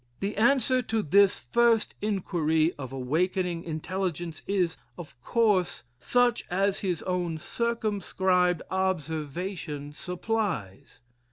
[0.19, 7.03] The answer to this first inquiry of awakening intelligence is, of course, such as his
[7.03, 11.01] own circumscribed observation supplies.